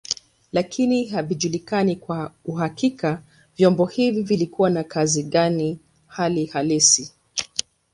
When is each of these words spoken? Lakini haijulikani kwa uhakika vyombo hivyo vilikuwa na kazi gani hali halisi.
Lakini 0.51 1.05
haijulikani 1.05 1.95
kwa 1.95 2.33
uhakika 2.45 3.23
vyombo 3.57 3.85
hivyo 3.85 4.23
vilikuwa 4.23 4.69
na 4.69 4.83
kazi 4.83 5.23
gani 5.23 5.79
hali 6.07 6.45
halisi. 6.45 7.13